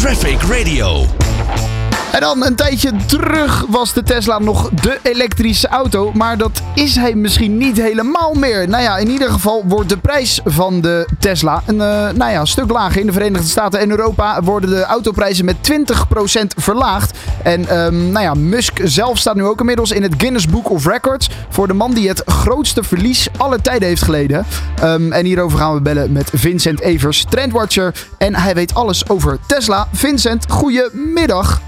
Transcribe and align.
Traffic 0.00 0.48
Radio. 0.48 1.69
En 2.12 2.20
dan 2.20 2.44
een 2.44 2.54
tijdje 2.54 2.92
terug 3.06 3.64
was 3.68 3.92
de 3.92 4.02
Tesla 4.02 4.38
nog 4.38 4.70
de 4.70 4.98
elektrische 5.02 5.68
auto. 5.68 6.12
Maar 6.12 6.38
dat 6.38 6.62
is 6.74 6.96
hij 6.96 7.14
misschien 7.14 7.56
niet 7.56 7.76
helemaal 7.76 8.34
meer. 8.34 8.68
Nou 8.68 8.82
ja, 8.82 8.96
in 8.96 9.08
ieder 9.08 9.30
geval 9.30 9.64
wordt 9.66 9.88
de 9.88 9.96
prijs 9.96 10.40
van 10.44 10.80
de 10.80 11.08
Tesla 11.18 11.62
een 11.66 11.74
uh, 11.74 12.08
nou 12.10 12.30
ja, 12.30 12.44
stuk 12.44 12.70
lager. 12.70 13.00
In 13.00 13.06
de 13.06 13.12
Verenigde 13.12 13.46
Staten 13.46 13.80
en 13.80 13.90
Europa 13.90 14.42
worden 14.42 14.70
de 14.70 14.84
autoprijzen 14.84 15.44
met 15.44 15.56
20% 15.70 16.46
verlaagd. 16.56 17.18
En 17.42 17.78
um, 17.78 18.10
nou 18.10 18.24
ja, 18.24 18.34
Musk 18.34 18.80
zelf 18.84 19.18
staat 19.18 19.34
nu 19.34 19.44
ook 19.44 19.60
inmiddels 19.60 19.90
in 19.90 20.02
het 20.02 20.14
Guinness 20.16 20.46
Book 20.46 20.70
of 20.70 20.86
Records. 20.86 21.30
Voor 21.48 21.66
de 21.66 21.74
man 21.74 21.94
die 21.94 22.08
het 22.08 22.22
grootste 22.26 22.82
verlies 22.82 23.28
aller 23.36 23.62
tijden 23.62 23.88
heeft 23.88 24.02
geleden. 24.02 24.46
Um, 24.84 25.12
en 25.12 25.24
hierover 25.24 25.58
gaan 25.58 25.74
we 25.74 25.80
bellen 25.80 26.12
met 26.12 26.30
Vincent 26.32 26.80
Evers, 26.80 27.26
trendwatcher. 27.28 27.94
En 28.18 28.34
hij 28.34 28.54
weet 28.54 28.74
alles 28.74 29.08
over 29.08 29.38
Tesla. 29.46 29.88
Vincent, 29.92 30.44
goedemiddag. 30.48 31.60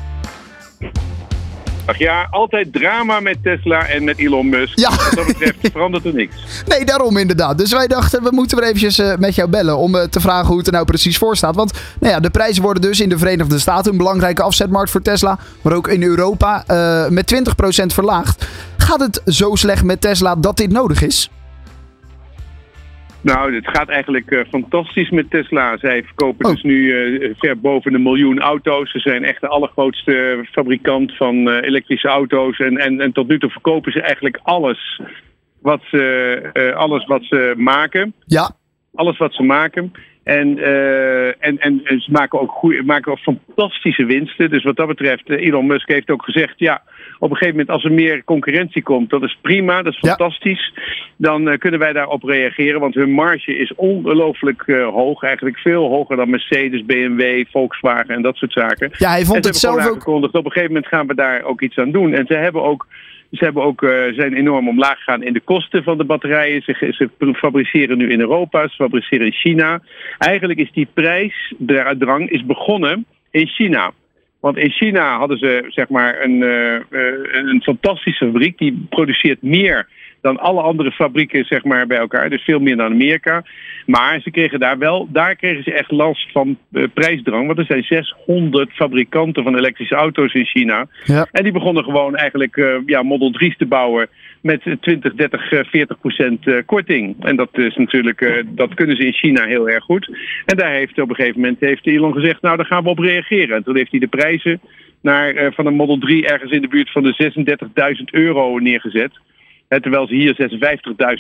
Ach 1.85 1.99
ja, 1.99 2.27
altijd 2.31 2.73
drama 2.73 3.21
met 3.21 3.37
Tesla 3.43 3.87
en 3.87 4.05
met 4.05 4.19
Elon 4.19 4.49
Musk. 4.49 4.79
Ja. 4.79 4.91
Wat 4.91 5.13
dat 5.15 5.27
betreft 5.27 5.57
verandert 5.73 6.05
er 6.05 6.15
niks. 6.15 6.35
Nee, 6.67 6.85
daarom 6.85 7.17
inderdaad. 7.17 7.59
Dus 7.59 7.73
wij 7.73 7.87
dachten, 7.87 8.23
we 8.23 8.31
moeten 8.33 8.59
weer 8.59 8.67
eventjes 8.67 8.99
uh, 8.99 9.17
met 9.17 9.35
jou 9.35 9.49
bellen 9.49 9.77
om 9.77 9.95
uh, 9.95 10.03
te 10.03 10.21
vragen 10.21 10.47
hoe 10.47 10.59
het 10.59 10.67
er 10.67 10.73
nou 10.73 10.85
precies 10.85 11.19
voor 11.19 11.37
staat. 11.37 11.55
Want 11.55 11.73
nou 12.01 12.13
ja, 12.13 12.21
de 12.21 12.31
prijzen 12.31 12.63
worden 12.63 12.83
dus 12.83 13.01
in 13.01 13.09
de 13.09 13.19
Verenigde 13.19 13.59
Staten 13.59 13.93
een 13.93 13.99
belangrijke 13.99 14.43
afzetmarkt 14.43 14.91
voor 14.91 15.03
Tesla. 15.03 15.39
Maar 15.63 15.73
ook 15.73 15.89
in 15.89 16.03
Europa 16.03 16.65
uh, 16.71 17.09
met 17.09 17.35
20% 17.83 17.87
verlaagd. 17.87 18.47
Gaat 18.77 19.01
het 19.01 19.23
zo 19.27 19.55
slecht 19.55 19.85
met 19.85 20.01
Tesla 20.01 20.37
dat 20.37 20.57
dit 20.57 20.71
nodig 20.71 21.03
is? 21.03 21.31
Nou, 23.23 23.55
het 23.55 23.69
gaat 23.69 23.89
eigenlijk 23.89 24.31
uh, 24.31 24.41
fantastisch 24.51 25.11
met 25.11 25.31
Tesla. 25.31 25.77
Zij 25.79 26.03
verkopen 26.05 26.47
oh. 26.47 26.53
dus 26.53 26.63
nu 26.63 26.75
uh, 26.75 27.35
ver 27.39 27.61
boven 27.61 27.95
een 27.95 28.03
miljoen 28.03 28.41
auto's. 28.41 28.91
Ze 28.91 28.99
zijn 28.99 29.25
echt 29.25 29.41
de 29.41 29.49
allergrootste 29.49 30.47
fabrikant 30.51 31.17
van 31.17 31.49
uh, 31.49 31.57
elektrische 31.61 32.09
auto's. 32.09 32.59
En, 32.59 32.77
en, 32.77 33.01
en 33.01 33.13
tot 33.13 33.29
nu 33.29 33.39
toe 33.39 33.51
verkopen 33.51 33.93
ze 33.93 34.01
eigenlijk 34.01 34.41
alles 34.43 35.01
wat 35.61 35.81
ze, 35.91 36.73
alles 36.77 37.07
wat 37.07 37.25
ze 37.25 37.55
maken. 37.57 38.15
Ja. 38.27 38.51
Alles 38.95 39.19
wat 39.19 39.35
ze 39.35 39.43
maken. 39.43 39.93
En, 40.25 40.59
uh, 40.59 41.27
en, 41.27 41.59
en, 41.59 41.81
en, 41.85 42.01
ze 42.01 42.11
maken 42.11 42.41
ook, 42.41 42.51
goeie, 42.51 42.83
maken 42.83 43.13
ook 43.13 43.19
fantastische 43.19 44.05
winsten. 44.05 44.51
Dus 44.51 44.63
wat 44.63 44.77
dat 44.77 44.87
betreft, 44.87 45.29
Elon 45.29 45.67
Musk 45.67 45.89
heeft 45.89 46.11
ook 46.11 46.25
gezegd: 46.25 46.55
ja, 46.57 46.83
op 47.23 47.31
een 47.31 47.37
gegeven 47.37 47.59
moment 47.59 47.71
als 47.71 47.85
er 47.85 47.93
meer 47.93 48.25
concurrentie 48.25 48.83
komt, 48.83 49.11
dat 49.11 49.23
is 49.23 49.39
prima, 49.43 49.83
dat 49.83 49.93
is 49.93 49.99
fantastisch. 49.99 50.73
Ja. 50.75 50.83
Dan 51.17 51.49
uh, 51.49 51.59
kunnen 51.59 51.81
wij 51.81 51.93
daarop 51.93 52.23
reageren, 52.23 52.81
want 52.81 52.95
hun 52.95 53.11
marge 53.11 53.57
is 53.57 53.75
ongelooflijk 53.75 54.63
uh, 54.67 54.89
hoog. 54.89 55.23
Eigenlijk 55.23 55.59
veel 55.59 55.89
hoger 55.89 56.17
dan 56.17 56.31
Mercedes, 56.31 56.85
BMW, 56.85 57.45
Volkswagen 57.51 58.15
en 58.15 58.23
dat 58.23 58.37
soort 58.37 58.53
zaken. 58.53 58.91
Ja, 58.99 59.11
hij 59.11 59.25
vond 59.25 59.45
het 59.45 59.57
zelf 59.57 59.87
ook. 59.87 60.07
Op 60.07 60.23
een 60.23 60.43
gegeven 60.43 60.67
moment 60.67 60.87
gaan 60.87 61.07
we 61.07 61.15
daar 61.15 61.43
ook 61.43 61.61
iets 61.61 61.77
aan 61.77 61.91
doen. 61.91 62.13
En 62.13 62.27
ze 62.27 62.35
hebben 62.35 62.63
ook. 62.63 62.87
Ze 63.31 63.45
hebben 63.45 63.63
ook, 63.63 63.83
uh, 63.83 63.91
zijn 63.91 64.35
enorm 64.35 64.69
omlaag 64.69 64.97
gegaan 64.97 65.23
in 65.23 65.33
de 65.33 65.41
kosten 65.41 65.83
van 65.83 65.99
de 65.99 66.05
batterijen. 66.05 66.63
Ze, 66.63 66.93
ze 67.19 67.35
fabriceren 67.35 67.99
nu 67.99 68.11
in 68.11 68.21
Europa, 68.21 68.69
ze 68.69 68.75
fabriceren 68.75 69.27
in 69.27 69.33
China. 69.33 69.83
Eigenlijk 70.19 70.59
is 70.59 70.73
die 70.73 70.89
prijsdrang 70.95 72.31
is 72.31 72.45
begonnen 72.47 73.07
in 73.31 73.47
China. 73.47 73.93
Want 74.43 74.57
in 74.57 74.71
China 74.71 75.19
hadden 75.19 75.39
ze 75.39 75.65
zeg 75.69 75.89
maar 75.89 76.23
een, 76.23 76.41
uh, 76.41 76.81
een 77.33 77.63
fantastische 77.63 78.25
fabriek. 78.25 78.59
Die 78.59 78.87
produceert 78.89 79.43
meer 79.43 79.89
dan 80.21 80.39
alle 80.39 80.61
andere 80.61 80.93
fabrieken 80.93 81.45
zeg 81.45 81.65
maar, 81.65 81.87
bij 81.87 81.99
elkaar. 81.99 82.31
Dus 82.31 82.43
veel 82.43 82.59
meer 82.59 82.77
dan 82.77 82.93
Amerika. 82.93 83.43
Maar 83.87 84.21
ze 84.21 84.31
kregen 84.31 84.61
daar 84.61 84.79
wel, 84.79 85.09
daar 85.11 85.37
kregen 85.37 85.63
ze 85.63 85.73
echt 85.73 85.91
last 85.91 86.33
van 86.33 86.59
uh, 86.73 86.85
prijsdrang. 86.95 87.47
Want 87.47 87.59
er 87.59 87.65
zijn 87.65 87.83
600 87.83 88.71
fabrikanten 88.73 89.43
van 89.43 89.57
elektrische 89.57 89.95
auto's 89.95 90.35
in 90.35 90.47
China. 90.47 90.87
Ja. 91.05 91.27
En 91.33 91.43
die 91.43 91.53
begonnen 91.53 91.85
gewoon 91.85 92.17
eigenlijk 92.17 92.57
uh, 92.57 92.75
ja, 92.87 93.03
Model 93.03 93.33
3's 93.33 93.57
te 93.57 93.67
bouwen 93.67 94.09
met 94.43 94.77
20, 94.81 95.15
30, 95.15 95.49
40 95.49 95.99
procent 96.01 96.47
uh, 96.47 96.59
korting. 96.67 97.17
En 97.25 97.37
dat 97.37 97.49
is 97.53 97.77
natuurlijk, 97.77 98.45
dat 98.47 98.75
kunnen 98.75 98.97
ze 98.97 99.07
in 99.07 99.13
China 99.13 99.47
heel 99.47 99.69
erg 99.69 99.85
goed. 99.85 100.17
En 100.45 100.57
daar 100.57 100.73
heeft 100.73 101.01
op 101.01 101.09
een 101.09 101.15
gegeven 101.15 101.41
moment 101.41 101.61
heeft 101.61 101.87
Elon 101.87 102.13
gezegd, 102.13 102.43
nou 102.43 102.57
daar 102.57 102.67
gaan 102.67 102.83
we 102.83 102.89
op 102.89 102.99
reageren. 102.99 103.57
En 103.57 103.63
toen 103.63 103.77
heeft 103.77 103.91
hij 103.91 104.01
de 104.01 104.07
prijzen 104.07 104.61
naar, 105.01 105.53
van 105.55 105.67
een 105.67 105.75
Model 105.75 105.99
3 105.99 106.27
ergens 106.27 106.51
in 106.51 106.63
de 106.63 106.69
buurt 106.69 106.91
van 106.91 107.03
de 107.03 107.33
36.000 107.99 108.05
euro 108.11 108.59
neergezet. 108.59 109.13
Terwijl 109.69 110.07
ze 110.07 110.15
hier 110.15 110.51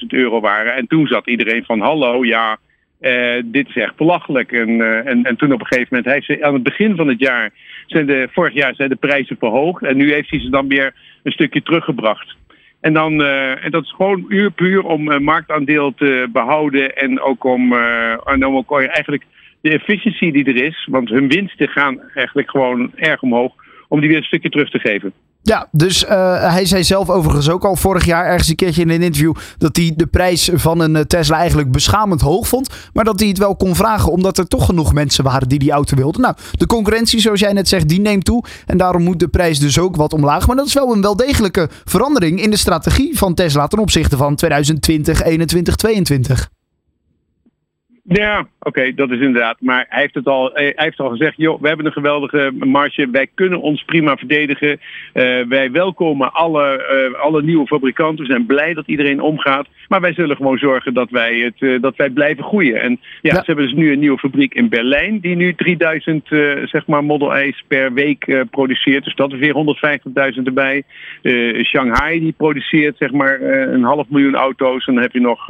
56.000 0.00 0.06
euro 0.08 0.40
waren. 0.40 0.74
En 0.74 0.86
toen 0.86 1.06
zat 1.06 1.26
iedereen 1.26 1.64
van 1.64 1.80
hallo, 1.80 2.24
ja, 2.24 2.58
dit 3.44 3.68
is 3.68 3.76
echt 3.76 3.96
belachelijk. 3.96 4.52
En, 4.52 4.80
en, 5.06 5.24
en 5.24 5.36
toen 5.36 5.52
op 5.52 5.60
een 5.60 5.66
gegeven 5.66 5.96
moment, 5.96 6.12
heeft 6.14 6.26
ze 6.26 6.44
aan 6.44 6.54
het 6.54 6.62
begin 6.62 6.96
van 6.96 7.08
het 7.08 7.20
jaar, 7.20 7.50
zijn 7.86 8.06
de, 8.06 8.28
vorig 8.32 8.54
jaar 8.54 8.74
zijn 8.74 8.88
de 8.88 8.96
prijzen 8.96 9.36
verhoogd. 9.38 9.82
En 9.82 9.96
nu 9.96 10.12
heeft 10.12 10.30
hij 10.30 10.40
ze 10.40 10.50
dan 10.50 10.68
weer 10.68 10.94
een 11.22 11.32
stukje 11.32 11.62
teruggebracht. 11.62 12.36
En, 12.82 12.92
dan, 12.92 13.20
uh, 13.20 13.64
en 13.64 13.70
dat 13.70 13.84
is 13.84 13.92
gewoon 13.92 14.24
uur 14.28 14.50
puur 14.50 14.82
om 14.82 15.22
marktaandeel 15.22 15.94
te 15.94 16.28
behouden 16.32 16.96
en 16.96 17.20
ook 17.20 17.44
om, 17.44 17.74
en 18.24 18.46
om 18.46 18.56
ook 18.56 18.80
eigenlijk 18.80 19.24
de 19.60 19.70
efficiëntie 19.70 20.32
die 20.32 20.44
er 20.44 20.64
is, 20.64 20.86
want 20.90 21.08
hun 21.08 21.28
winsten 21.28 21.68
gaan 21.68 22.00
eigenlijk 22.14 22.50
gewoon 22.50 22.92
erg 22.96 23.22
omhoog, 23.22 23.52
om 23.88 24.00
die 24.00 24.08
weer 24.08 24.18
een 24.18 24.24
stukje 24.24 24.48
terug 24.48 24.70
te 24.70 24.78
geven. 24.78 25.12
Ja, 25.44 25.68
dus 25.70 26.04
uh, 26.04 26.10
hij 26.52 26.64
zei 26.64 26.84
zelf 26.84 27.10
overigens 27.10 27.50
ook 27.50 27.64
al 27.64 27.76
vorig 27.76 28.04
jaar 28.04 28.24
ergens 28.24 28.48
een 28.48 28.56
keertje 28.56 28.82
in 28.82 28.90
een 28.90 29.02
interview 29.02 29.34
dat 29.58 29.76
hij 29.76 29.92
de 29.96 30.06
prijs 30.06 30.50
van 30.52 30.80
een 30.80 31.06
Tesla 31.06 31.36
eigenlijk 31.36 31.72
beschamend 31.72 32.20
hoog 32.20 32.48
vond. 32.48 32.68
Maar 32.92 33.04
dat 33.04 33.20
hij 33.20 33.28
het 33.28 33.38
wel 33.38 33.56
kon 33.56 33.74
vragen 33.74 34.12
omdat 34.12 34.38
er 34.38 34.48
toch 34.48 34.66
genoeg 34.66 34.92
mensen 34.92 35.24
waren 35.24 35.48
die 35.48 35.58
die 35.58 35.70
auto 35.70 35.96
wilden. 35.96 36.20
Nou, 36.20 36.34
de 36.52 36.66
concurrentie, 36.66 37.20
zoals 37.20 37.40
jij 37.40 37.52
net 37.52 37.68
zegt, 37.68 37.88
die 37.88 38.00
neemt 38.00 38.24
toe. 38.24 38.44
En 38.66 38.76
daarom 38.76 39.02
moet 39.02 39.20
de 39.20 39.28
prijs 39.28 39.58
dus 39.58 39.78
ook 39.78 39.96
wat 39.96 40.12
omlaag. 40.12 40.46
Maar 40.46 40.56
dat 40.56 40.66
is 40.66 40.74
wel 40.74 40.92
een 40.92 41.02
wel 41.02 41.16
degelijke 41.16 41.68
verandering 41.84 42.42
in 42.42 42.50
de 42.50 42.56
strategie 42.56 43.18
van 43.18 43.34
Tesla 43.34 43.66
ten 43.66 43.78
opzichte 43.78 44.16
van 44.16 44.34
2020, 44.34 45.22
21, 45.22 45.76
22. 45.76 46.50
Ja, 48.04 48.38
oké, 48.38 48.48
okay, 48.58 48.94
dat 48.94 49.10
is 49.10 49.20
inderdaad. 49.20 49.56
Maar 49.60 49.86
hij 49.88 50.00
heeft 50.00 50.14
het 50.14 50.26
al, 50.26 50.50
hij 50.54 50.72
heeft 50.76 50.98
al 50.98 51.10
gezegd, 51.10 51.34
joh, 51.36 51.60
we 51.60 51.68
hebben 51.68 51.86
een 51.86 51.92
geweldige 51.92 52.52
marge. 52.58 53.10
Wij 53.10 53.30
kunnen 53.34 53.60
ons 53.60 53.84
prima 53.84 54.16
verdedigen. 54.16 54.80
Uh, 55.14 55.46
wij 55.48 55.70
welkomen 55.70 56.32
alle, 56.32 57.08
uh, 57.12 57.20
alle 57.20 57.42
nieuwe 57.42 57.66
fabrikanten. 57.66 58.24
We 58.24 58.30
zijn 58.30 58.46
blij 58.46 58.74
dat 58.74 58.86
iedereen 58.86 59.20
omgaat. 59.20 59.66
Maar 59.88 60.00
wij 60.00 60.12
zullen 60.12 60.36
gewoon 60.36 60.58
zorgen 60.58 60.94
dat 60.94 61.10
wij, 61.10 61.38
het, 61.38 61.60
uh, 61.60 61.80
dat 61.80 61.96
wij 61.96 62.10
blijven 62.10 62.44
groeien. 62.44 62.80
En 62.80 62.90
ja, 62.90 62.98
ja, 63.20 63.34
ze 63.34 63.42
hebben 63.44 63.64
dus 63.64 63.74
nu 63.74 63.92
een 63.92 63.98
nieuwe 63.98 64.18
fabriek 64.18 64.54
in 64.54 64.68
Berlijn. 64.68 65.20
Die 65.20 65.36
nu 65.36 65.54
3000 65.54 66.26
zeg 66.64 66.86
maar 66.86 67.04
Model 67.04 67.52
per 67.68 67.92
week 67.92 68.46
produceert. 68.50 69.04
Dus 69.04 69.14
dat 69.14 69.32
is 69.32 69.38
weer 69.38 69.54
150.000 70.36 70.42
erbij. 70.42 70.82
Shanghai 71.62 72.20
die 72.20 72.34
produceert 72.36 72.96
zeg 72.96 73.10
maar 73.10 73.40
een 73.42 73.82
half 73.82 74.08
miljoen 74.08 74.34
auto's. 74.34 74.86
En 74.86 74.94
dan 74.94 75.02
heb 75.02 75.12
je 75.12 75.20
nog 75.20 75.46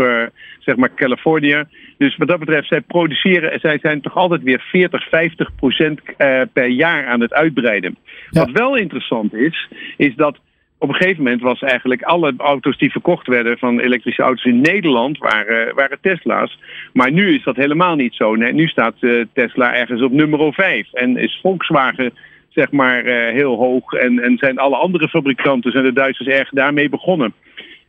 zeg 0.59 0.77
maar 0.77 0.95
Californië. 0.95 1.65
Dus 1.99 2.17
wat 2.17 2.29
dat 2.29 2.41
betreft, 2.44 2.69
zij 2.69 2.80
produceren, 2.80 3.60
zij 3.60 3.78
zijn 3.82 4.00
toch 4.00 4.16
altijd 4.16 4.42
weer 4.42 4.60
40, 4.60 5.08
50 5.08 5.54
procent 5.54 6.00
uh, 6.19 6.41
per 6.53 6.66
jaar 6.66 7.06
aan 7.06 7.20
het 7.20 7.32
uitbreiden. 7.32 7.97
Ja. 8.30 8.41
Wat 8.41 8.50
wel 8.50 8.76
interessant 8.76 9.34
is, 9.34 9.69
is 9.97 10.14
dat 10.14 10.38
op 10.78 10.88
een 10.88 10.94
gegeven 10.94 11.22
moment 11.22 11.42
was 11.42 11.60
eigenlijk 11.60 12.03
alle 12.03 12.34
auto's 12.36 12.78
die 12.78 12.91
verkocht 12.91 13.26
werden 13.26 13.58
van 13.58 13.80
elektrische 13.80 14.22
auto's 14.22 14.44
in 14.44 14.60
Nederland 14.60 15.19
waren, 15.19 15.75
waren 15.75 15.98
Tesla's. 16.00 16.58
Maar 16.92 17.12
nu 17.12 17.34
is 17.34 17.44
dat 17.44 17.56
helemaal 17.56 17.94
niet 17.94 18.14
zo. 18.14 18.34
Nee, 18.34 18.53
nu 18.53 18.66
staat 18.66 18.94
uh, 19.00 19.24
Tesla 19.32 19.74
ergens 19.74 20.03
op 20.03 20.12
nummer 20.12 20.53
5 20.53 20.92
en 20.92 21.16
is 21.16 21.38
Volkswagen 21.42 22.12
zeg 22.48 22.70
maar 22.70 23.04
uh, 23.04 23.32
heel 23.32 23.56
hoog 23.56 23.92
en, 23.92 24.22
en 24.22 24.38
zijn 24.38 24.59
alle 24.59 24.76
andere 24.76 25.09
fabrikanten, 25.09 25.72
zijn 25.72 25.84
de 25.84 25.92
Duitsers 25.92 26.28
erg 26.28 26.48
daarmee 26.50 26.88
begonnen. 26.88 27.34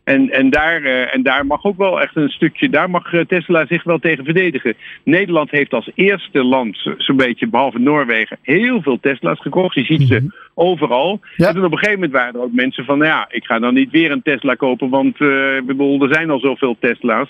En, 0.03 0.29
en, 0.29 0.49
daar, 0.49 0.81
uh, 0.81 1.15
en 1.15 1.23
daar 1.23 1.45
mag 1.45 1.63
ook 1.63 1.77
wel 1.77 2.01
echt 2.01 2.15
een 2.15 2.29
stukje, 2.29 2.69
daar 2.69 2.89
mag 2.89 3.11
Tesla 3.27 3.65
zich 3.65 3.83
wel 3.83 3.99
tegen 3.99 4.23
verdedigen. 4.23 4.73
Nederland 5.03 5.51
heeft 5.51 5.73
als 5.73 5.91
eerste 5.95 6.43
land, 6.43 6.89
zo'n 6.97 7.17
beetje, 7.17 7.47
behalve 7.47 7.79
Noorwegen, 7.79 8.37
heel 8.41 8.81
veel 8.81 8.99
Tesla's 8.99 9.39
gekocht. 9.39 9.75
Je 9.75 9.83
ziet 9.83 10.07
ze 10.07 10.47
overal. 10.53 11.19
Ja. 11.35 11.49
En 11.49 11.63
op 11.63 11.71
een 11.71 11.77
gegeven 11.77 11.93
moment 11.93 12.11
waren 12.11 12.33
er 12.33 12.41
ook 12.41 12.53
mensen 12.53 12.85
van, 12.85 12.97
nou 12.97 13.09
ja, 13.09 13.27
ik 13.29 13.45
ga 13.45 13.59
dan 13.59 13.73
niet 13.73 13.91
weer 13.91 14.11
een 14.11 14.21
Tesla 14.21 14.55
kopen, 14.55 14.89
want 14.89 15.19
uh, 15.19 15.55
ik 15.55 15.65
bedoel, 15.65 16.01
er 16.01 16.13
zijn 16.13 16.29
al 16.29 16.39
zoveel 16.39 16.77
Tesla's. 16.79 17.29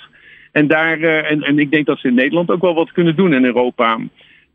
En, 0.52 0.68
daar, 0.68 1.00
uh, 1.00 1.32
en, 1.32 1.42
en 1.42 1.60
ik 1.60 1.72
denk 1.72 1.86
dat 1.86 2.00
ze 2.00 2.08
in 2.08 2.14
Nederland 2.14 2.52
ook 2.52 2.62
wel 2.62 2.74
wat 2.74 2.92
kunnen 2.92 3.16
doen 3.16 3.34
in 3.34 3.46
Europa 3.46 4.00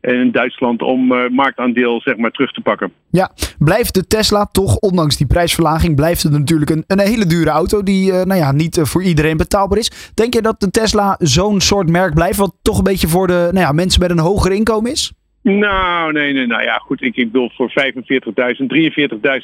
in 0.01 0.31
Duitsland 0.31 0.81
om 0.81 1.11
uh, 1.11 1.29
marktaandeel 1.29 2.01
zeg 2.01 2.17
maar, 2.17 2.31
terug 2.31 2.51
te 2.51 2.61
pakken. 2.61 2.91
Ja, 3.09 3.31
blijft 3.59 3.93
de 3.93 4.07
Tesla 4.07 4.45
toch, 4.45 4.75
ondanks 4.75 5.17
die 5.17 5.27
prijsverlaging, 5.27 5.95
blijft 5.95 6.23
het 6.23 6.31
natuurlijk 6.31 6.71
een, 6.71 6.83
een 6.87 6.99
hele 6.99 7.25
dure 7.25 7.49
auto 7.49 7.83
die 7.83 8.11
uh, 8.11 8.21
nou 8.23 8.39
ja, 8.39 8.51
niet 8.51 8.77
uh, 8.77 8.83
voor 8.83 9.03
iedereen 9.03 9.37
betaalbaar 9.37 9.77
is. 9.77 10.11
Denk 10.13 10.33
je 10.33 10.41
dat 10.41 10.59
de 10.59 10.71
Tesla 10.71 11.15
zo'n 11.19 11.59
soort 11.59 11.89
merk 11.89 12.13
blijft, 12.13 12.37
wat 12.37 12.55
toch 12.61 12.77
een 12.77 12.83
beetje 12.83 13.07
voor 13.07 13.27
de 13.27 13.49
nou 13.51 13.65
ja, 13.65 13.71
mensen 13.71 14.01
met 14.01 14.11
een 14.11 14.19
hoger 14.19 14.51
inkomen 14.51 14.91
is? 14.91 15.13
Nou, 15.41 16.11
nee, 16.11 16.33
nee, 16.33 16.47
nou 16.47 16.63
ja, 16.63 16.77
goed. 16.77 17.01
Ik, 17.01 17.15
ik 17.15 17.31
bedoel 17.31 17.51
voor 17.53 17.71
45.000, 17.71 17.73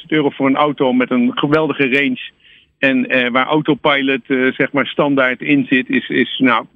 43.000 0.00 0.06
euro 0.08 0.30
voor 0.30 0.46
een 0.46 0.56
auto 0.56 0.92
met 0.92 1.10
een 1.10 1.30
geweldige 1.34 1.88
range. 1.88 2.30
En 2.78 3.32
waar 3.32 3.46
autopilot 3.46 4.20
zeg 4.26 4.72
maar 4.72 4.86
standaard 4.86 5.40
in 5.40 5.66
zit, 5.68 5.88
is, 5.88 6.08
is 6.08 6.38
nou 6.38 6.66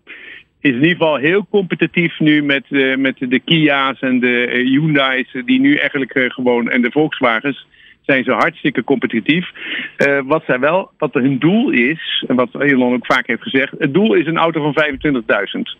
is 0.61 0.71
in 0.71 0.75
ieder 0.75 0.91
geval 0.91 1.17
heel 1.17 1.47
competitief 1.51 2.19
nu 2.19 2.43
met, 2.43 2.65
uh, 2.69 2.97
met 2.97 3.17
de 3.19 3.41
Kia's 3.41 4.01
en 4.01 4.21
de 4.21 4.47
uh, 4.47 4.67
Hyundai's, 4.67 5.37
die 5.45 5.61
nu 5.61 5.75
eigenlijk 5.75 6.15
uh, 6.15 6.31
gewoon, 6.31 6.71
en 6.71 6.83
de 6.83 6.91
Volkswagens, 6.91 7.67
zijn 8.01 8.25
ze 8.25 8.33
hartstikke 8.33 8.85
competitief. 8.85 9.51
wat 10.25 10.43
zij 10.47 10.59
wel, 10.59 10.91
wat 10.99 11.15
hun 11.15 11.39
doel 11.39 11.71
is, 11.71 12.25
en 12.29 12.37
wat 12.37 12.61
Elon 12.61 12.95
ook 12.95 13.07
vaak 13.07 13.27
heeft 13.27 13.43
gezegd, 13.43 13.75
het 13.79 13.95
doel 13.95 14.15
is 14.15 14.27
een 14.27 14.39
auto 14.39 14.73
van 14.73 14.85
25.000. 15.55 15.79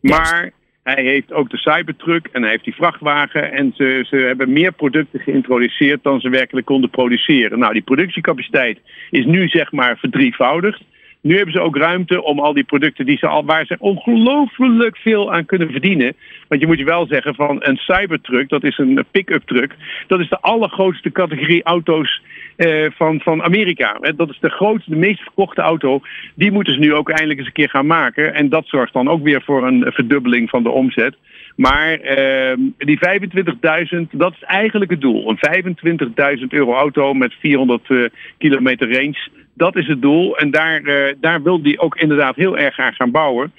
Maar 0.00 0.52
hij 0.94 1.04
heeft 1.04 1.32
ook 1.32 1.50
de 1.50 1.56
Cybertruck 1.56 2.28
en 2.32 2.42
hij 2.42 2.50
heeft 2.50 2.64
die 2.64 2.74
vrachtwagen. 2.74 3.52
En 3.52 3.72
ze, 3.76 4.04
ze 4.08 4.16
hebben 4.16 4.52
meer 4.52 4.72
producten 4.72 5.20
geïntroduceerd 5.20 6.02
dan 6.02 6.20
ze 6.20 6.28
werkelijk 6.28 6.66
konden 6.66 6.90
produceren. 6.90 7.58
Nou, 7.58 7.72
die 7.72 7.82
productiecapaciteit 7.82 8.78
is 9.10 9.24
nu 9.24 9.48
zeg 9.48 9.72
maar 9.72 9.98
verdrievoudigd. 9.98 10.82
Nu 11.20 11.36
hebben 11.36 11.54
ze 11.54 11.60
ook 11.60 11.76
ruimte 11.76 12.22
om 12.22 12.38
al 12.38 12.52
die 12.52 12.64
producten 12.64 13.06
die 13.06 13.18
ze 13.18 13.26
al, 13.26 13.44
waar 13.44 13.66
ze 13.66 13.76
ongelooflijk 13.78 14.96
veel 14.96 15.32
aan 15.32 15.44
kunnen 15.44 15.70
verdienen. 15.70 16.16
Want 16.48 16.60
je 16.60 16.66
moet 16.66 16.78
je 16.78 16.84
wel 16.84 17.06
zeggen 17.06 17.34
van 17.34 17.56
een 17.60 17.76
Cybertruck, 17.76 18.48
dat 18.48 18.64
is 18.64 18.78
een 18.78 19.04
pick-up 19.10 19.42
truck. 19.46 19.74
Dat 20.06 20.20
is 20.20 20.28
de 20.28 20.40
allergrootste 20.40 21.12
categorie 21.12 21.62
auto's 21.62 22.22
eh, 22.56 22.86
van, 22.90 23.20
van 23.20 23.42
Amerika. 23.42 23.98
Dat 24.16 24.30
is 24.30 24.38
de 24.40 24.50
grootste, 24.50 24.90
de 24.90 24.96
meest 24.96 25.20
verkochte 25.20 25.60
auto. 25.60 26.00
Die 26.34 26.52
moeten 26.52 26.72
ze 26.72 26.78
nu 26.78 26.94
ook 26.94 27.08
eindelijk 27.08 27.38
eens 27.38 27.48
een 27.48 27.54
keer 27.54 27.70
gaan 27.70 27.86
maken. 27.86 28.34
En 28.34 28.48
dat 28.48 28.66
zorgt 28.66 28.92
dan 28.92 29.08
ook 29.08 29.22
weer 29.22 29.42
voor 29.42 29.66
een 29.66 29.92
verdubbeling 29.92 30.50
van 30.50 30.62
de 30.62 30.70
omzet. 30.70 31.16
Maar 31.58 32.18
uh, 32.18 32.70
die 32.76 32.98
25.000, 33.94 34.00
dat 34.10 34.32
is 34.32 34.42
eigenlijk 34.42 34.90
het 34.90 35.00
doel. 35.00 35.28
Een 35.28 36.38
25.000 36.38 36.44
euro 36.48 36.74
auto 36.74 37.14
met 37.14 37.34
400 37.40 37.88
uh, 37.88 38.04
eh, 38.04 38.10
kilometer 38.38 38.92
range. 38.92 39.28
Dat 39.54 39.76
is 39.76 39.86
het 39.86 40.02
doel. 40.02 40.36
En 40.36 40.50
daar, 40.50 40.80
uh, 40.80 41.14
daar 41.20 41.42
wil 41.42 41.62
die 41.62 41.78
ook 41.78 41.96
inderdaad 41.96 42.36
heel 42.36 42.58
erg 42.58 42.78
aan 42.78 42.92
gaan 42.92 43.10
bouwen. 43.10 43.52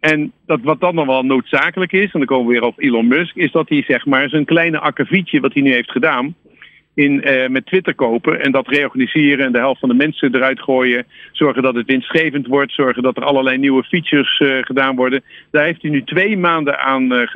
En 0.00 0.32
dat, 0.46 0.60
wat 0.62 0.80
dan 0.80 0.94
nog 0.94 1.06
wel 1.06 1.22
noodzakelijk 1.22 1.92
is, 1.92 2.12
en 2.12 2.18
dan 2.18 2.24
komen 2.24 2.46
we 2.46 2.52
weer 2.52 2.62
op 2.62 2.80
Elon 2.80 3.08
Musk, 3.08 3.36
is 3.36 3.52
dat 3.52 3.68
hij 3.68 3.82
zeg 3.82 4.06
maar 4.06 4.28
zijn 4.28 4.44
kleine 4.44 4.78
akkefietje 4.78 5.40
wat 5.40 5.52
hij 5.52 5.62
nu 5.62 5.72
heeft 5.72 5.90
gedaan, 5.90 6.34
in, 6.94 7.28
uh, 7.28 7.48
met 7.48 7.66
Twitter 7.66 7.94
kopen 7.94 8.40
en 8.40 8.52
dat 8.52 8.68
reorganiseren 8.68 9.46
en 9.46 9.52
de 9.52 9.58
helft 9.58 9.80
van 9.80 9.88
de 9.88 9.94
mensen 9.94 10.34
eruit 10.34 10.60
gooien. 10.60 11.06
Zorgen 11.32 11.62
dat 11.62 11.74
het 11.74 11.86
winstgevend 11.86 12.46
wordt, 12.46 12.72
zorgen 12.72 13.02
dat 13.02 13.16
er 13.16 13.24
allerlei 13.24 13.58
nieuwe 13.58 13.84
features 13.84 14.40
uh, 14.40 14.62
gedaan 14.62 14.96
worden. 14.96 15.22
Daar 15.50 15.64
heeft 15.64 15.82
hij 15.82 15.90
nu 15.90 16.04
twee 16.04 16.36
maanden 16.36 16.78
aan 16.78 17.12
uh, 17.12 17.26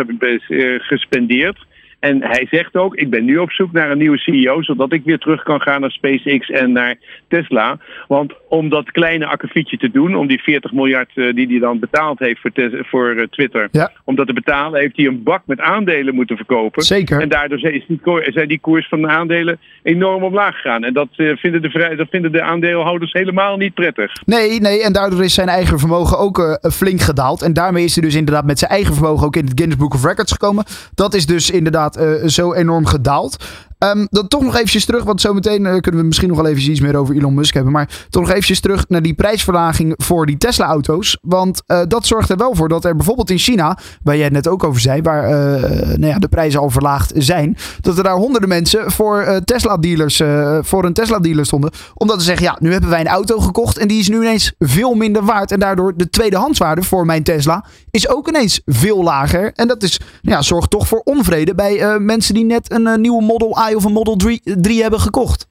gespendeerd. 0.78 1.66
En 2.00 2.22
hij 2.22 2.46
zegt 2.50 2.76
ook, 2.76 2.94
ik 2.94 3.10
ben 3.10 3.24
nu 3.24 3.38
op 3.38 3.50
zoek 3.50 3.72
naar 3.72 3.90
een 3.90 3.98
nieuwe 3.98 4.18
CEO, 4.18 4.62
zodat 4.62 4.92
ik 4.92 5.04
weer 5.04 5.18
terug 5.18 5.42
kan 5.42 5.60
gaan 5.60 5.80
naar 5.80 5.90
SpaceX 5.90 6.50
en 6.50 6.72
naar 6.72 6.96
Tesla. 7.28 7.78
Want 8.08 8.32
om 8.48 8.68
dat 8.68 8.90
kleine 8.90 9.26
akkefietje 9.26 9.76
te 9.76 9.90
doen, 9.90 10.16
om 10.16 10.26
die 10.26 10.42
40 10.42 10.72
miljard 10.72 11.10
uh, 11.14 11.34
die 11.34 11.46
hij 11.46 11.58
dan 11.58 11.78
betaald 11.78 12.18
heeft 12.18 12.40
voor, 12.40 12.52
voor 12.86 13.14
uh, 13.14 13.22
Twitter, 13.22 13.68
ja. 13.72 13.92
om 14.04 14.14
dat 14.14 14.26
te 14.26 14.32
betalen, 14.32 14.80
heeft 14.80 14.96
hij 14.96 15.06
een 15.06 15.22
bak 15.22 15.42
met 15.46 15.60
aandelen 15.60 16.14
moeten 16.14 16.36
verkopen. 16.36 16.82
Zeker. 16.82 17.20
En 17.20 17.28
daardoor 17.28 17.64
is 17.64 17.84
die, 17.86 18.00
zijn 18.32 18.48
die 18.48 18.60
koers 18.60 18.88
van 18.88 19.00
de 19.00 19.08
aandelen 19.08 19.58
enorm 19.82 20.22
omlaag 20.22 20.54
gegaan. 20.54 20.84
En 20.84 20.92
dat, 20.92 21.08
uh, 21.16 21.36
vinden, 21.36 21.62
de, 21.62 21.94
dat 21.96 22.08
vinden 22.10 22.32
de 22.32 22.42
aandeelhouders 22.42 23.12
helemaal 23.12 23.56
niet 23.56 23.74
prettig. 23.74 24.12
Nee, 24.24 24.60
nee, 24.60 24.82
en 24.82 24.92
daardoor 24.92 25.24
is 25.24 25.34
zijn 25.34 25.48
eigen 25.48 25.78
vermogen 25.78 26.18
ook 26.18 26.58
flink 26.72 27.00
gedaald. 27.00 27.42
En 27.42 27.52
daarmee 27.52 27.84
is 27.84 27.94
hij 27.94 28.04
dus 28.04 28.14
inderdaad 28.14 28.44
met 28.44 28.58
zijn 28.58 28.70
eigen 28.70 28.94
vermogen 28.94 29.26
ook 29.26 29.36
in 29.36 29.44
het 29.44 29.52
Guinness 29.54 29.80
Book 29.80 29.94
of 29.94 30.04
Records 30.04 30.32
gekomen. 30.32 30.64
Dat 30.94 31.14
is 31.14 31.26
dus 31.26 31.50
inderdaad 31.50 31.88
uh, 31.96 32.26
zo 32.26 32.52
enorm 32.52 32.87
gedaald. 32.87 33.37
Um, 33.84 34.06
dan 34.10 34.28
toch 34.28 34.42
nog 34.42 34.54
eventjes 34.54 34.84
terug, 34.84 35.04
want 35.04 35.20
zometeen 35.20 35.64
uh, 35.64 35.76
kunnen 35.76 36.00
we 36.00 36.06
misschien 36.06 36.28
nog 36.28 36.36
wel 36.36 36.46
even 36.46 36.70
iets 36.70 36.80
meer 36.80 36.96
over 36.96 37.16
Elon 37.16 37.34
Musk 37.34 37.54
hebben. 37.54 37.72
Maar 37.72 38.06
toch 38.10 38.22
nog 38.22 38.30
eventjes 38.30 38.60
terug 38.60 38.88
naar 38.88 39.02
die 39.02 39.14
prijsverlaging 39.14 39.94
voor 39.96 40.26
die 40.26 40.36
Tesla-auto's. 40.36 41.19
Want 41.22 41.62
uh, 41.66 41.80
dat 41.88 42.06
zorgt 42.06 42.30
er 42.30 42.36
wel 42.36 42.54
voor 42.54 42.69
dat 42.69 42.84
er 42.84 42.96
bijvoorbeeld 42.96 43.30
in 43.30 43.38
China, 43.38 43.78
waar 44.02 44.14
jij 44.14 44.25
het 44.25 44.32
net 44.32 44.48
ook 44.48 44.64
over 44.64 44.80
zei, 44.80 45.02
waar 45.02 45.25
uh, 45.25 45.60
nou 45.96 46.06
ja, 46.06 46.19
de 46.19 46.28
prijzen 46.28 46.60
al 46.60 46.70
verlaagd 46.70 47.12
zijn, 47.14 47.56
dat 47.80 47.96
er 47.96 48.02
daar 48.02 48.16
honderden 48.16 48.48
mensen 48.48 48.90
voor 48.90 49.40
Tesla-dealers, 49.44 50.22
voor 50.60 50.84
een 50.84 50.92
Tesla-dealer 50.92 51.46
stonden. 51.46 51.70
Omdat 51.94 52.19
ze 52.19 52.24
zeggen, 52.24 52.46
ja, 52.46 52.56
nu 52.60 52.72
hebben 52.72 52.90
wij 52.90 53.00
een 53.00 53.06
auto 53.06 53.38
gekocht 53.38 53.78
en 53.78 53.88
die 53.88 54.00
is 54.00 54.08
nu 54.08 54.16
ineens 54.16 54.52
veel 54.58 54.94
minder 54.94 55.24
waard. 55.24 55.52
En 55.52 55.60
daardoor 55.60 55.96
de 55.96 56.10
tweedehandswaarde 56.10 56.82
voor 56.82 57.06
mijn 57.06 57.22
Tesla 57.22 57.64
is 57.90 58.08
ook 58.08 58.28
ineens 58.28 58.60
veel 58.64 59.02
lager. 59.02 59.52
En 59.54 59.69
dat 59.69 59.82
is, 59.82 60.00
nou 60.22 60.36
ja, 60.36 60.42
zorgt 60.42 60.70
toch 60.70 60.88
voor 60.88 61.00
onvrede 61.04 61.54
bij 61.54 61.98
mensen 61.98 62.34
die 62.34 62.44
net 62.44 62.72
een 62.72 63.00
nieuwe 63.00 63.22
Model 63.22 63.56
of 63.75 63.85
een 63.85 63.93
Model 63.93 64.17
3, 64.17 64.41
3 64.44 64.82
hebben 64.82 65.00
gekocht. 65.00 65.49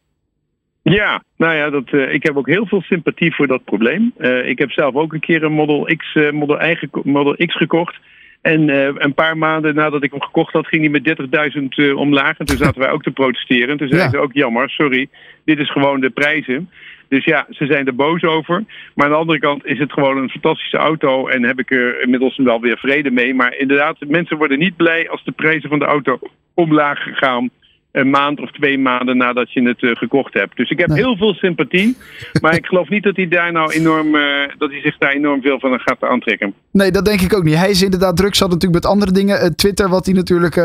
Ja, 0.94 1.24
nou 1.38 1.56
ja, 1.56 1.70
dat, 1.70 1.92
uh, 1.92 2.14
ik 2.14 2.24
heb 2.24 2.38
ook 2.38 2.48
heel 2.48 2.66
veel 2.66 2.82
sympathie 2.82 3.36
voor 3.36 3.48
dat 3.48 3.64
probleem. 3.64 4.14
Uh, 4.18 4.48
ik 4.48 4.60
heb 4.60 4.72
zelf 4.72 4.96
ook 4.96 5.14
een 5.14 5.20
keer 5.20 5.44
een 5.44 5.52
Model 5.52 5.90
X, 5.98 6.16
uh, 6.16 6.32
Model, 6.32 6.60
eigen, 6.60 6.90
Model 7.04 7.36
X 7.46 7.58
gekocht. 7.58 7.96
En 8.42 8.70
een 9.04 9.14
paar 9.14 9.38
maanden 9.38 9.76
nadat 9.76 10.04
ik 10.04 10.12
hem 10.12 10.22
gekocht 10.22 10.54
had, 10.54 10.68
ging 10.68 10.82
hij 10.82 10.92
met 10.92 11.18
30.000 11.90 11.96
omlaag. 11.96 12.38
En 12.38 12.46
toen 12.46 12.58
zaten 12.58 12.82
wij 12.82 12.92
ook 12.92 13.04
te 13.04 13.12
protesteren. 13.12 13.78
Toen 13.78 13.88
zeiden 13.88 14.12
ja. 14.12 14.18
ze 14.18 14.24
ook, 14.24 14.34
jammer, 14.34 14.70
sorry, 14.70 15.10
dit 15.46 15.60
is 15.60 15.72
gewoon 15.72 16.00
de 16.00 16.10
prijzen. 16.10 16.70
Dus 17.08 17.26
ja, 17.26 17.48
ze 17.50 17.66
zijn 17.66 17.88
er 17.88 17.96
boos 17.96 18.24
over. 18.24 18.64
Maar 18.96 19.06
aan 19.06 19.12
de 19.12 19.18
andere 19.18 19.40
kant 19.40 19.66
is 19.66 19.80
het 19.80 19.94
gewoon 19.94 20.18
een 20.18 20.30
fantastische 20.30 20.78
auto. 20.78 21.28
En 21.28 21.44
heb 21.44 21.60
ik 21.60 21.72
er 21.72 22.02
inmiddels 22.02 22.38
wel 22.38 22.62
weer 22.62 22.78
vrede 22.78 23.12
mee. 23.12 23.34
Maar 23.34 23.58
inderdaad, 23.58 23.98
mensen 24.08 24.38
worden 24.38 24.60
niet 24.60 24.76
blij 24.76 25.10
als 25.10 25.24
de 25.24 25.32
prijzen 25.32 25.70
van 25.70 25.80
de 25.80 25.86
auto 25.86 26.20
omlaag 26.54 27.00
gaan 27.04 27.50
een 27.98 28.10
maand 28.10 28.40
of 28.40 28.52
twee 28.52 28.80
maanden 28.80 29.18
nadat 29.18 29.52
je 29.52 29.62
het 29.62 29.82
uh, 29.82 29.96
gekocht 29.96 30.34
hebt. 30.34 30.56
Dus 30.58 30.70
ik 30.70 30.80
heb 30.80 30.90
heel 30.90 31.16
veel 31.18 31.34
sympathie. 31.34 31.96
Maar 32.42 32.56
ik 32.56 32.66
geloof 32.66 32.90
niet 32.90 33.04
dat 33.04 33.16
hij 33.16 33.28
daar 33.28 33.52
nou 33.52 33.72
enorm 33.72 34.16
uh, 34.16 34.22
dat 34.58 34.70
hij 34.70 34.82
zich 34.82 34.98
daar 34.98 35.12
enorm 35.12 35.42
veel 35.42 35.60
van 35.60 35.80
gaat 35.80 36.04
aantrekken. 36.04 36.54
Nee, 36.72 36.92
dat 36.92 37.06
denk 37.06 37.22
ik 37.22 37.36
ook 37.36 37.44
niet. 37.44 37.56
Hij 37.56 37.70
is 37.70 37.82
inderdaad 37.82 38.18
druk 38.18 38.36
zat 38.36 38.50
natuurlijk 38.50 38.84
met 38.84 38.92
andere 38.92 39.12
dingen. 39.12 39.44
Uh, 39.44 39.50
Twitter, 39.50 39.90
wat 39.90 40.06
hij 40.06 40.14
natuurlijk 40.14 40.56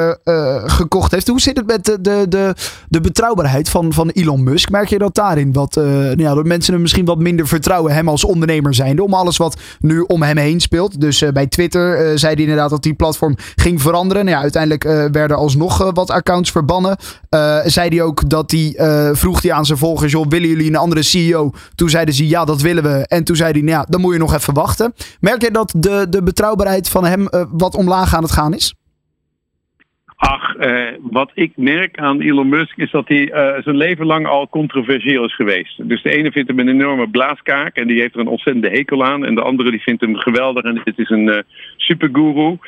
gekocht 0.65 1.13
heeft. 1.13 1.29
Hoe 1.29 1.41
zit 1.41 1.57
het 1.57 1.67
met 1.67 1.85
de, 1.85 2.01
de, 2.01 2.27
de, 2.29 2.55
de 2.89 3.01
betrouwbaarheid 3.01 3.71
van, 3.71 3.93
van 3.93 4.11
Elon 4.11 4.43
Musk? 4.43 4.71
Merk 4.71 4.89
je 4.89 4.99
dat 4.99 5.15
daarin? 5.15 5.53
Wat 5.53 5.75
nou 5.75 6.23
ja, 6.23 6.35
dat 6.35 6.47
mensen 6.47 6.73
hem 6.73 6.83
misschien 6.83 7.05
wat 7.05 7.19
minder 7.19 7.47
vertrouwen, 7.47 7.93
hem 7.93 8.09
als 8.09 8.25
ondernemer 8.25 8.75
zijnde, 8.75 9.03
om 9.03 9.15
alles 9.15 9.37
wat 9.37 9.61
nu 9.81 10.01
om 10.01 10.23
hem 10.23 10.37
heen 10.37 10.61
speelt. 10.61 11.01
Dus 11.01 11.25
bij 11.33 11.47
Twitter 11.47 12.19
zei 12.19 12.35
hij 12.35 12.43
inderdaad 12.43 12.71
dat 12.71 12.83
die 12.83 12.95
platform 12.95 13.37
ging 13.57 13.83
veranderen. 13.83 14.25
Nou 14.25 14.37
ja, 14.37 14.43
uiteindelijk 14.43 14.83
werden 15.13 15.37
alsnog 15.37 15.93
wat 15.93 16.11
accounts 16.11 16.51
verbannen. 16.51 16.97
Uh, 17.31 17.59
zei 17.65 17.89
hij 17.89 18.03
ook 18.03 18.29
dat 18.29 18.51
hij 18.51 18.75
uh, 18.77 19.11
vroeg 19.13 19.43
hij 19.43 19.53
aan 19.53 19.67
zijn 19.67 19.79
volgers: 19.79 20.13
joh, 20.13 20.27
willen 20.29 20.49
jullie 20.49 20.67
een 20.67 20.77
andere 20.77 21.03
CEO? 21.03 21.53
Toen 21.75 21.91
zeiden 21.91 22.15
ze 22.15 22.29
ja, 22.29 22.45
dat 22.45 22.61
willen 22.61 22.83
we. 22.83 23.07
En 23.07 23.25
toen 23.25 23.37
zei 23.37 23.53
hij: 23.53 23.61
nou 23.61 23.73
ja, 23.73 23.87
dan 23.89 24.01
moet 24.01 24.13
je 24.13 24.19
nog 24.19 24.35
even 24.35 24.55
wachten. 24.55 24.95
Merk 25.21 25.43
je 25.43 25.51
dat 25.51 25.73
de, 25.77 26.07
de 26.11 26.23
betrouwbaarheid 26.23 26.89
van 26.89 27.05
hem 27.05 27.29
uh, 27.31 27.45
wat 27.51 27.75
omlaag 27.75 28.15
aan 28.15 28.23
het 28.23 28.33
gaan 28.33 28.55
is? 28.55 28.75
Ach, 30.23 30.55
eh, 30.55 30.87
wat 31.01 31.31
ik 31.35 31.53
merk 31.57 31.99
aan 31.99 32.21
Elon 32.21 32.49
Musk 32.49 32.77
is 32.77 32.91
dat 32.91 33.09
hij 33.09 33.29
uh, 33.29 33.63
zijn 33.63 33.77
leven 33.77 34.07
lang 34.07 34.27
al 34.27 34.49
controversieel 34.49 35.25
is 35.25 35.35
geweest. 35.35 35.89
Dus 35.89 36.03
de 36.03 36.11
ene 36.11 36.33
vindt 36.33 36.49
hem 36.49 36.59
een 36.59 36.69
enorme 36.69 37.09
blaaskaak 37.09 37.77
en 37.77 37.87
die 37.87 38.01
heeft 38.01 38.15
er 38.15 38.21
een 38.21 38.27
ontzettende 38.27 38.69
hekel 38.69 39.05
aan. 39.05 39.25
En 39.25 39.35
de 39.35 39.43
andere 39.43 39.71
die 39.71 39.83
vindt 39.83 40.01
hem 40.01 40.17
geweldig 40.17 40.65
en 40.65 40.81
dit 40.85 40.99
is 40.99 41.11
een 41.11 41.27
uh, 41.27 41.39
superguru. 41.77 42.59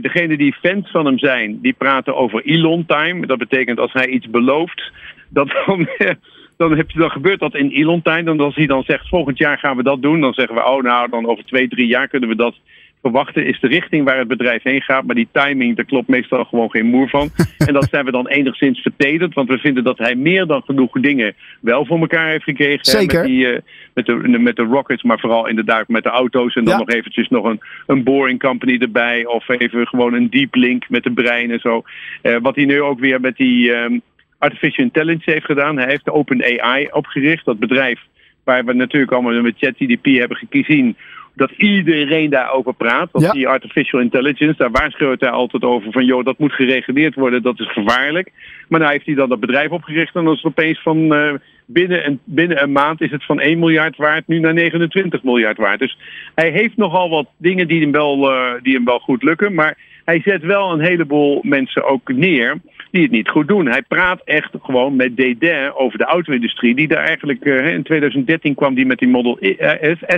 degene 0.00 0.36
die 0.36 0.54
fans 0.62 0.90
van 0.90 1.06
hem 1.06 1.18
zijn, 1.18 1.58
die 1.60 1.72
praten 1.72 2.16
over 2.16 2.44
Elon 2.44 2.86
time. 2.86 3.26
Dat 3.26 3.38
betekent 3.38 3.78
als 3.78 3.92
hij 3.92 4.06
iets 4.06 4.30
belooft, 4.30 4.92
dat 5.28 5.48
dan... 5.66 5.88
dan, 6.56 6.76
heb 6.76 6.90
je, 6.90 6.98
dan 6.98 7.10
gebeurt 7.10 7.40
dat 7.40 7.54
in 7.54 7.70
Elon 7.70 8.02
time. 8.02 8.22
Dan 8.22 8.40
als 8.40 8.54
hij 8.54 8.66
dan 8.66 8.82
zegt 8.82 9.08
volgend 9.08 9.38
jaar 9.38 9.58
gaan 9.58 9.76
we 9.76 9.82
dat 9.82 10.02
doen, 10.02 10.20
dan 10.20 10.34
zeggen 10.34 10.54
we 10.54 10.64
oh 10.64 10.82
nou 10.82 11.10
dan 11.10 11.26
over 11.26 11.44
twee, 11.44 11.68
drie 11.68 11.86
jaar 11.86 12.08
kunnen 12.08 12.28
we 12.28 12.36
dat 12.36 12.54
verwachten 13.02 13.46
is 13.46 13.60
de 13.60 13.68
richting 13.68 14.04
waar 14.04 14.18
het 14.18 14.28
bedrijf 14.28 14.62
heen 14.62 14.82
gaat. 14.82 15.04
Maar 15.04 15.14
die 15.14 15.28
timing, 15.32 15.76
daar 15.76 15.84
klopt 15.84 16.08
meestal 16.08 16.44
gewoon 16.44 16.70
geen 16.70 16.86
moer 16.86 17.08
van. 17.08 17.30
en 17.66 17.72
dat 17.72 17.88
zijn 17.90 18.04
we 18.04 18.10
dan 18.10 18.28
enigszins 18.28 18.80
vertederd. 18.80 19.34
Want 19.34 19.48
we 19.48 19.58
vinden 19.58 19.84
dat 19.84 19.98
hij 19.98 20.14
meer 20.14 20.46
dan 20.46 20.62
genoeg 20.62 21.00
dingen 21.00 21.34
wel 21.60 21.86
voor 21.86 21.98
elkaar 21.98 22.28
heeft 22.28 22.44
gekregen. 22.44 22.84
Zeker. 22.84 23.18
Met, 23.18 23.28
die, 23.28 23.46
uh, 23.46 23.58
met, 23.94 24.06
de, 24.06 24.38
met 24.38 24.56
de 24.56 24.62
rockets, 24.62 25.02
maar 25.02 25.18
vooral 25.18 25.48
inderdaad 25.48 25.88
met 25.88 26.02
de 26.02 26.08
auto's. 26.08 26.54
En 26.54 26.64
dan 26.64 26.72
ja. 26.72 26.78
nog 26.78 26.90
eventjes 26.90 27.28
nog 27.28 27.44
een, 27.44 27.60
een 27.86 28.02
boring 28.02 28.40
company 28.40 28.78
erbij. 28.78 29.26
Of 29.26 29.48
even 29.48 29.86
gewoon 29.86 30.14
een 30.14 30.30
deep 30.30 30.54
link 30.54 30.88
met 30.88 31.02
de 31.02 31.12
brein 31.12 31.50
en 31.50 31.60
zo. 31.60 31.82
Uh, 32.22 32.36
wat 32.42 32.56
hij 32.56 32.64
nu 32.64 32.80
ook 32.80 33.00
weer 33.00 33.20
met 33.20 33.36
die 33.36 33.74
um, 33.74 34.00
artificial 34.38 34.84
intelligence 34.84 35.30
heeft 35.30 35.46
gedaan. 35.46 35.76
Hij 35.76 35.88
heeft 35.88 36.04
de 36.04 36.12
OpenAI 36.12 36.88
opgericht. 36.90 37.44
Dat 37.44 37.58
bedrijf 37.58 38.00
waar 38.44 38.64
we 38.64 38.72
natuurlijk 38.72 39.12
allemaal 39.12 39.42
met 39.42 39.58
ChatGDP 39.58 40.04
hebben 40.04 40.36
gezien 40.50 40.96
dat 41.34 41.50
iedereen 41.56 42.30
daarover 42.30 42.74
praat. 42.74 43.08
Dat 43.12 43.22
ja. 43.22 43.32
die 43.32 43.48
artificial 43.48 44.00
intelligence, 44.00 44.56
daar 44.56 44.70
waarschuwt 44.70 45.20
hij 45.20 45.30
altijd 45.30 45.62
over 45.62 45.92
van 45.92 46.04
joh, 46.04 46.24
dat 46.24 46.38
moet 46.38 46.52
gereguleerd 46.52 47.14
worden, 47.14 47.42
dat 47.42 47.60
is 47.60 47.72
gevaarlijk. 47.72 48.32
Maar 48.68 48.80
nou 48.80 48.92
heeft 48.92 49.06
hij 49.06 49.14
dan 49.14 49.28
dat 49.28 49.40
bedrijf 49.40 49.70
opgericht 49.70 50.14
en 50.14 50.24
dan 50.24 50.32
is 50.32 50.42
het 50.42 50.52
opeens 50.52 50.82
van 50.82 51.14
uh, 51.14 51.32
binnen, 51.66 52.06
een, 52.06 52.20
binnen 52.24 52.62
een 52.62 52.72
maand 52.72 53.00
is 53.00 53.10
het 53.10 53.24
van 53.24 53.40
1 53.40 53.58
miljard 53.58 53.96
waard 53.96 54.26
nu 54.26 54.38
naar 54.38 54.54
29 54.54 55.22
miljard 55.22 55.56
waard. 55.56 55.78
Dus 55.78 55.98
hij 56.34 56.50
heeft 56.50 56.76
nogal 56.76 57.08
wat 57.08 57.26
dingen 57.36 57.68
die 57.68 57.80
hem 57.80 57.92
wel, 57.92 58.32
uh, 58.32 58.52
die 58.62 58.74
hem 58.74 58.84
wel 58.84 58.98
goed 58.98 59.22
lukken, 59.22 59.54
maar 59.54 59.76
hij 60.04 60.20
zet 60.24 60.42
wel 60.42 60.72
een 60.72 60.80
heleboel 60.80 61.40
mensen 61.42 61.84
ook 61.84 62.12
neer 62.12 62.60
die 62.90 63.02
het 63.02 63.10
niet 63.10 63.28
goed 63.28 63.48
doen. 63.48 63.66
Hij 63.66 63.82
praat 63.82 64.20
echt 64.24 64.50
gewoon 64.62 64.96
met 64.96 65.16
Dédain 65.16 65.74
over 65.74 65.98
de 65.98 66.04
auto-industrie, 66.04 66.74
die 66.74 66.88
daar 66.88 67.04
eigenlijk 67.04 67.44
uh, 67.44 67.72
in 67.72 67.82
2013 67.82 68.54
kwam 68.54 68.74
die 68.74 68.86
met 68.86 68.98
die 68.98 69.08
Model 69.08 69.38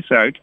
S 0.03 0.11
uit. 0.11 0.39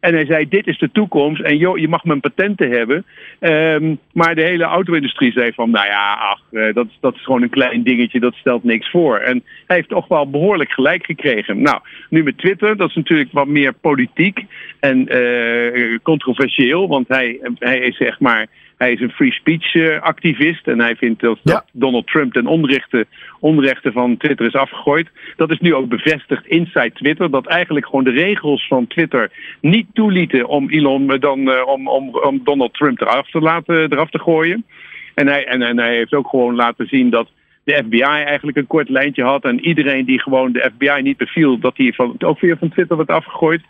En 0.00 0.14
hij 0.14 0.26
zei, 0.26 0.48
dit 0.48 0.66
is 0.66 0.78
de 0.78 0.90
toekomst 0.92 1.42
en 1.42 1.56
joh, 1.56 1.78
je 1.78 1.88
mag 1.88 2.04
mijn 2.04 2.20
patenten 2.20 2.70
hebben. 2.70 3.04
Ehm, 3.38 3.94
maar 4.12 4.34
de 4.34 4.42
hele 4.42 4.64
auto-industrie 4.64 5.32
zei 5.32 5.52
van, 5.52 5.70
nou 5.70 5.86
ja, 5.86 6.14
ach, 6.14 6.40
uh, 6.50 6.74
dat, 6.74 6.86
dat 7.00 7.14
is 7.14 7.24
gewoon 7.24 7.42
een 7.42 7.50
klein 7.50 7.82
dingetje, 7.82 8.20
dat 8.20 8.34
stelt 8.34 8.64
niks 8.64 8.90
voor. 8.90 9.18
En 9.18 9.42
hij 9.66 9.76
heeft 9.76 9.88
toch 9.88 10.08
wel 10.08 10.30
behoorlijk 10.30 10.70
gelijk 10.70 11.06
gekregen. 11.06 11.62
Nou, 11.62 11.80
nu 12.10 12.22
met 12.22 12.38
Twitter, 12.38 12.76
dat 12.76 12.88
is 12.88 12.94
natuurlijk 12.94 13.28
wat 13.32 13.46
meer 13.46 13.72
politiek 13.72 14.44
en 14.80 15.16
uh, 15.16 15.98
controversieel, 16.02 16.88
want 16.88 17.08
hij, 17.08 17.40
hij 17.58 17.78
is 17.78 17.96
zeg 17.96 18.20
maar 18.20 18.46
hij 18.78 18.92
is 18.92 19.00
een 19.00 19.10
free 19.10 19.32
speech 19.32 19.74
uh, 19.74 20.00
activist 20.00 20.66
en 20.66 20.80
hij 20.80 20.96
vindt 20.96 21.20
dat, 21.20 21.38
ja. 21.42 21.52
dat 21.52 21.64
Donald 21.72 22.06
Trump 22.06 22.32
ten 22.32 22.46
onrechte, 22.46 23.06
onrechte 23.40 23.92
van 23.92 24.16
Twitter 24.16 24.46
is 24.46 24.54
afgegooid. 24.54 25.08
Dat 25.36 25.50
is 25.50 25.58
nu 25.58 25.74
ook 25.74 25.88
bevestigd 25.88 26.46
inside 26.46 26.92
Twitter. 26.92 27.30
Dat 27.30 27.46
eigenlijk 27.46 27.86
gewoon 27.86 28.04
de 28.04 28.10
regels 28.10 28.66
van 28.66 28.86
Twitter 28.86 29.30
niet 29.60 29.86
toelieten 29.92 30.48
om 30.48 30.70
Elon 30.70 31.06
dan 31.06 31.40
uh, 31.40 31.66
om, 31.66 31.88
om, 31.88 32.08
om 32.14 32.40
Donald 32.44 32.74
Trump 32.74 33.00
eraf 33.00 33.30
te 33.30 33.40
laten 33.40 33.92
eraf 33.92 34.10
te 34.10 34.18
gooien. 34.18 34.64
En 35.14 35.26
hij, 35.26 35.46
en, 35.46 35.62
en 35.62 35.78
hij 35.78 35.94
heeft 35.94 36.14
ook 36.14 36.28
gewoon 36.28 36.54
laten 36.54 36.86
zien 36.86 37.10
dat 37.10 37.28
de 37.64 37.82
FBI 37.84 38.02
eigenlijk 38.02 38.56
een 38.56 38.66
kort 38.66 38.88
lijntje 38.88 39.22
had. 39.22 39.44
En 39.44 39.60
iedereen 39.60 40.04
die 40.04 40.20
gewoon 40.20 40.52
de 40.52 40.70
FBI 40.74 41.02
niet 41.02 41.16
beviel, 41.16 41.58
dat 41.58 41.76
hij 41.76 41.92
van, 41.92 42.14
ook 42.18 42.40
weer 42.40 42.58
van 42.58 42.68
Twitter 42.68 42.96
wordt 42.96 43.10
afgegooid. 43.10 43.62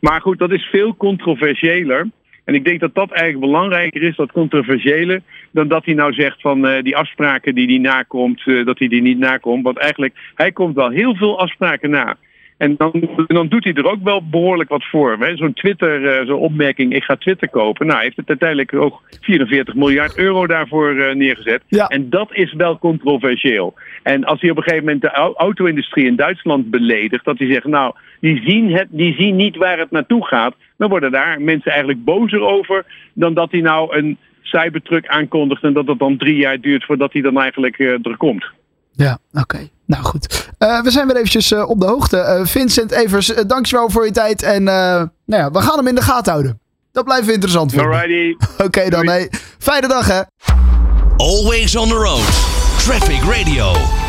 Maar 0.00 0.20
goed, 0.20 0.38
dat 0.38 0.50
is 0.50 0.64
veel 0.64 0.96
controversiëler. 0.96 2.08
En 2.44 2.54
ik 2.54 2.64
denk 2.64 2.80
dat 2.80 2.94
dat 2.94 3.10
eigenlijk 3.10 3.52
belangrijker 3.52 4.02
is, 4.02 4.16
dat 4.16 4.32
controversiële, 4.32 5.22
dan 5.50 5.68
dat 5.68 5.84
hij 5.84 5.94
nou 5.94 6.12
zegt 6.12 6.40
van 6.40 6.66
uh, 6.66 6.82
die 6.82 6.96
afspraken 6.96 7.54
die 7.54 7.66
hij 7.66 7.78
nakomt, 7.78 8.46
uh, 8.46 8.66
dat 8.66 8.78
hij 8.78 8.88
die 8.88 9.02
niet 9.02 9.18
nakomt. 9.18 9.62
Want 9.62 9.78
eigenlijk, 9.78 10.14
hij 10.34 10.52
komt 10.52 10.74
wel 10.74 10.90
heel 10.90 11.14
veel 11.14 11.38
afspraken 11.38 11.90
na. 11.90 12.16
En 12.56 12.74
dan, 12.76 13.08
dan 13.26 13.48
doet 13.48 13.64
hij 13.64 13.72
er 13.72 13.90
ook 13.90 14.02
wel 14.02 14.28
behoorlijk 14.28 14.68
wat 14.68 14.84
voor. 14.84 15.18
Zo'n 15.34 15.52
Twitter, 15.52 16.20
uh, 16.20 16.26
zo'n 16.26 16.38
opmerking, 16.38 16.94
ik 16.94 17.02
ga 17.02 17.16
Twitter 17.16 17.48
kopen. 17.48 17.86
Nou, 17.86 17.96
hij 17.96 18.04
heeft 18.06 18.16
het 18.16 18.28
uiteindelijk 18.28 18.74
ook 18.74 19.02
44 19.20 19.74
miljard 19.74 20.18
euro 20.18 20.46
daarvoor 20.46 21.16
neergezet. 21.16 21.62
Ja. 21.68 21.86
En 21.86 22.10
dat 22.10 22.28
is 22.32 22.52
wel 22.52 22.78
controversieel. 22.78 23.74
En 24.02 24.24
als 24.24 24.40
hij 24.40 24.50
op 24.50 24.56
een 24.56 24.62
gegeven 24.62 24.84
moment 24.84 25.02
de 25.02 25.34
auto-industrie 25.36 26.06
in 26.06 26.16
Duitsland 26.16 26.70
beledigt, 26.70 27.24
dat 27.24 27.38
hij 27.38 27.52
zegt, 27.52 27.66
nou, 27.66 27.94
die 28.20 28.42
zien, 28.44 28.72
het, 28.72 28.86
die 28.90 29.14
zien 29.14 29.36
niet 29.36 29.56
waar 29.56 29.78
het 29.78 29.90
naartoe 29.90 30.26
gaat, 30.26 30.54
dan 30.76 30.88
worden 30.88 31.12
daar 31.12 31.40
mensen 31.40 31.70
eigenlijk 31.70 32.04
bozer 32.04 32.40
over 32.40 32.84
dan 33.12 33.34
dat 33.34 33.50
hij 33.50 33.60
nou 33.60 33.96
een 33.96 34.18
cybertruck 34.42 35.06
aankondigt 35.06 35.62
en 35.62 35.72
dat 35.72 35.86
het 35.86 35.98
dan 35.98 36.16
drie 36.16 36.36
jaar 36.36 36.60
duurt 36.60 36.84
voordat 36.84 37.12
hij 37.12 37.22
dan 37.22 37.40
eigenlijk 37.40 37.78
uh, 37.78 37.90
er 37.92 38.16
komt. 38.16 38.44
Ja, 38.92 39.18
oké. 39.32 39.40
Okay. 39.40 39.70
Nou 39.86 40.02
goed. 40.02 40.52
Uh, 40.58 40.82
we 40.82 40.90
zijn 40.90 41.06
weer 41.06 41.16
eventjes 41.16 41.52
uh, 41.52 41.68
op 41.68 41.80
de 41.80 41.86
hoogte. 41.86 42.16
Uh, 42.16 42.46
Vincent 42.46 42.92
Evers, 42.92 43.26
dankjewel 43.46 43.90
voor 43.90 44.04
je 44.04 44.12
tijd. 44.12 44.42
En 44.42 44.62
nou 44.64 45.08
ja, 45.24 45.50
we 45.50 45.60
gaan 45.60 45.76
hem 45.76 45.86
in 45.86 45.94
de 45.94 46.02
gaten 46.02 46.32
houden. 46.32 46.60
Dat 46.92 47.04
blijft 47.04 47.30
interessant 47.30 47.72
vinden. 47.72 47.90
Alrighty. 47.90 48.34
Oké 48.52 48.64
okay, 48.64 48.90
dan. 48.90 49.06
Hey. 49.06 49.28
Fijne 49.58 49.88
dag 49.88 50.06
hè. 50.06 50.20
Always 51.16 51.76
on 51.76 51.88
the 51.88 51.94
road. 51.94 52.24
Traffic 52.78 53.22
Radio. 53.22 54.03